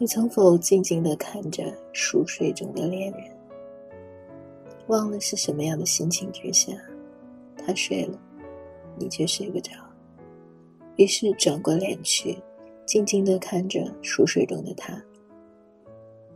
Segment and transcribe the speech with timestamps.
[0.00, 3.22] 你曾否静静地看着熟睡中的恋人？
[4.86, 6.72] 忘了是什么样的心情之下，
[7.56, 8.16] 他睡了，
[8.96, 9.72] 你却睡不着。
[10.94, 12.38] 于是转过脸去，
[12.86, 15.02] 静静地看着熟睡中的他。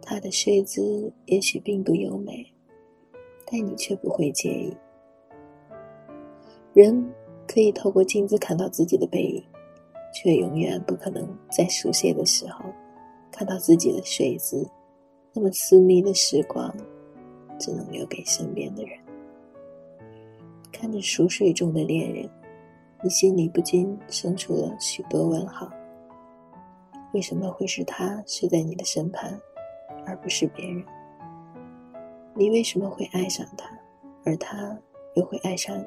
[0.00, 2.44] 他的睡姿也许并不优美，
[3.46, 4.76] 但你却不会介意。
[6.72, 7.08] 人
[7.46, 9.44] 可以透过镜子看到自己的背影，
[10.12, 12.64] 却永远不可能在熟睡的时候。
[13.32, 14.64] 看到自己的睡姿，
[15.32, 16.72] 那么私密的时光，
[17.58, 18.96] 只能留给身边的人。
[20.70, 22.28] 看着熟睡中的恋人，
[23.02, 25.68] 你心里不禁生出了许多问号：
[27.14, 29.30] 为什么会是他睡在你的身旁，
[30.04, 30.84] 而不是别人？
[32.34, 33.66] 你为什么会爱上他，
[34.24, 34.78] 而他
[35.14, 35.84] 又会爱上你？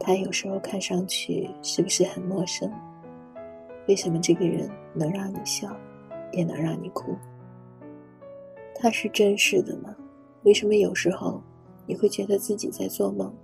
[0.00, 2.72] 他有时候看上去是不是很陌生？
[3.88, 5.74] 为什么这个人能让你笑，
[6.32, 7.16] 也能让你哭？
[8.74, 9.96] 他是真实的吗？
[10.44, 11.42] 为什么有时候
[11.86, 13.34] 你会觉得自己在做梦？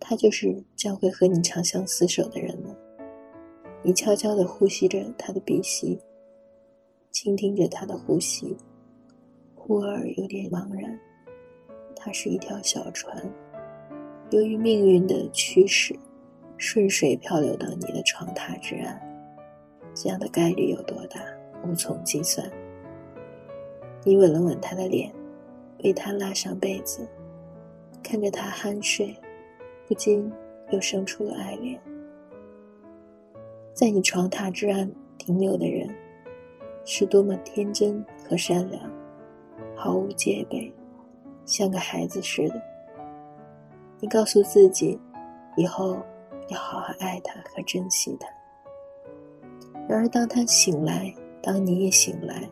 [0.00, 2.74] 他就是将会和你长相厮守的人吗？
[3.82, 6.00] 你悄悄地呼吸着他的鼻息，
[7.10, 8.56] 倾听着他的呼吸，
[9.54, 10.98] 忽而有点茫然。
[11.94, 13.22] 他是一条小船，
[14.30, 15.94] 由于命运的驱使。
[16.58, 18.98] 顺水漂流到你的床榻之岸，
[19.94, 21.20] 这样的概率有多大？
[21.64, 22.50] 无从计算。
[24.04, 25.12] 你吻了吻他的脸，
[25.84, 27.06] 为他拉上被子，
[28.02, 29.14] 看着他酣睡，
[29.86, 30.32] 不禁
[30.70, 31.78] 又生出了爱恋。
[33.74, 35.94] 在你床榻之岸停留的人，
[36.84, 38.90] 是多么天真和善良，
[39.74, 40.72] 毫无戒备，
[41.44, 42.62] 像个孩子似的。
[44.00, 44.98] 你告诉自己，
[45.56, 45.98] 以后。
[46.48, 48.28] 要好好爱他和珍惜他。
[49.88, 52.48] 然而，当他醒来，当你也醒来，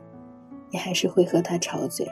[0.71, 2.07] 你还是会和他吵嘴，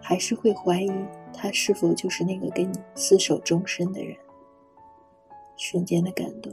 [0.00, 0.92] 还是会怀疑
[1.32, 4.16] 他是否就是那个跟你厮守终身的人。
[5.56, 6.52] 瞬间的感动，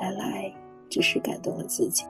[0.00, 0.52] 原来
[0.88, 2.04] 只是感动了自己。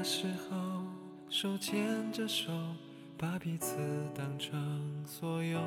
[0.00, 0.56] 那时候，
[1.28, 2.50] 手牵着手，
[3.18, 3.76] 把彼此
[4.16, 4.58] 当成
[5.04, 5.60] 所有。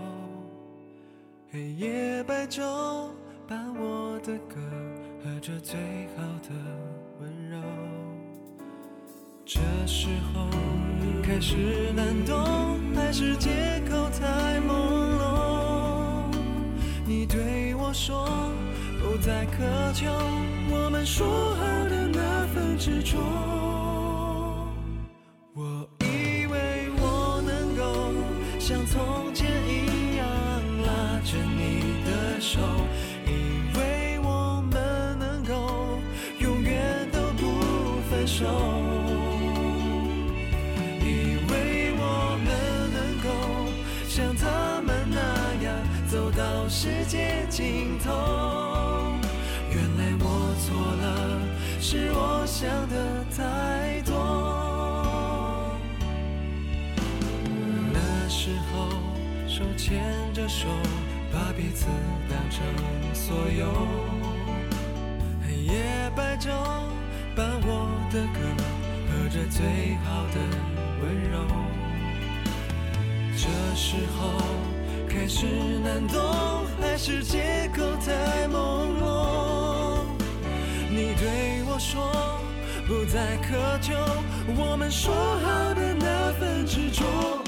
[1.51, 3.09] 黑夜白昼，
[3.47, 4.55] 伴我的歌，
[5.23, 5.79] 和着最
[6.17, 6.49] 好的
[7.21, 7.61] 温柔。
[9.45, 10.49] 这时候
[11.21, 14.73] 开始难懂，还是借口太朦
[15.19, 16.35] 胧？
[17.05, 18.27] 你对我说，
[18.99, 20.11] 不再苛求，
[20.71, 23.82] 我们说好的那份执着。
[28.65, 30.25] 像从前一样
[30.83, 32.61] 拉着你的手
[33.27, 35.99] 以为我们能够
[36.39, 38.45] 永远都不分手
[41.01, 42.47] 以为我们
[42.93, 43.27] 能够
[44.07, 45.75] 像他们那样
[46.07, 48.11] 走到世界尽头
[49.71, 51.41] 原来我错了
[51.81, 53.72] 是我想的太
[59.53, 60.01] 手牵
[60.33, 60.67] 着手，
[61.31, 61.85] 把彼此
[62.27, 62.65] 当成
[63.13, 63.71] 所有，
[65.45, 66.49] 黑夜白昼。
[67.35, 68.39] 伴我的歌，
[69.07, 70.39] 和着最好的
[71.03, 71.37] 温柔。
[73.37, 74.41] 这时候
[75.07, 75.45] 开始
[75.83, 76.19] 难懂，
[76.81, 80.03] 还是借口太朦胧？
[80.89, 82.11] 你对我说，
[82.87, 83.93] 不再苛求，
[84.57, 87.42] 我们说好的那份执着。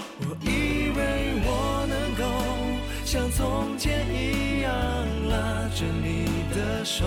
[3.16, 4.72] 像从前一样
[5.30, 7.06] 拉着你的手，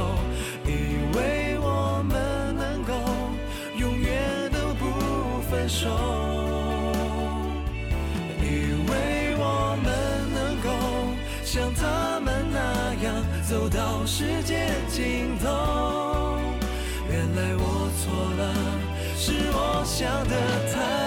[0.65, 2.95] 以为我们能够
[3.77, 5.69] 永远都不分。
[5.69, 5.91] 手，
[8.41, 9.87] 以为我们
[10.33, 10.71] 能够
[11.45, 15.45] 像他们那样走到世界尽头，
[17.11, 17.63] 原来我
[18.01, 18.09] 错
[18.39, 18.43] 了，
[19.15, 20.35] 是我想的
[20.73, 20.98] 太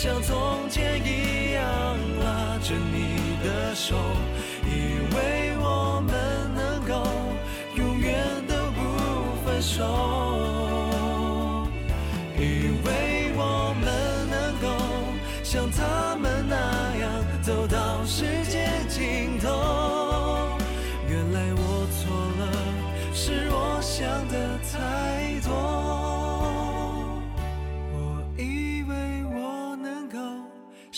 [0.00, 1.64] 像从前一样
[2.20, 3.96] 拉着你的手
[4.64, 6.14] 以为我们
[6.54, 7.02] 能够
[7.74, 8.16] 永远
[8.46, 9.82] 都不分手
[12.36, 14.68] 以为我们能够
[15.42, 18.37] 像他们那样走到世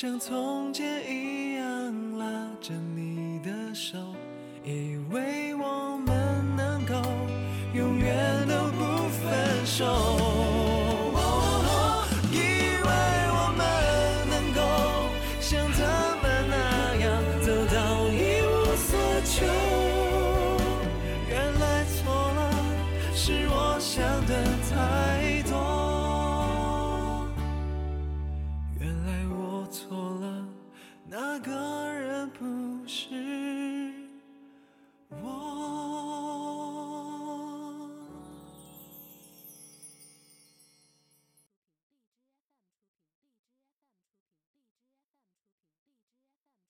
[0.00, 2.24] 像从前一样拉
[2.58, 3.98] 着你的手
[4.64, 6.94] 以为我们能够
[7.74, 8.16] 永远
[8.48, 9.84] 都不分手。
[12.32, 12.88] 以为
[13.28, 13.60] 我们
[14.30, 14.60] 能够
[15.38, 17.06] 像他们那样
[17.42, 18.88] 走到一无所
[19.26, 19.44] 求。
[21.28, 22.00] 原来错
[22.32, 22.38] 了
[23.14, 24.32] 是我想得
[24.70, 25.09] 太